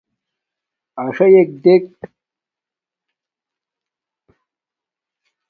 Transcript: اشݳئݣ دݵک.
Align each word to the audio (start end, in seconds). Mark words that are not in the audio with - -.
اشݳئݣ 1.01 1.39
دݵک. 1.63 1.85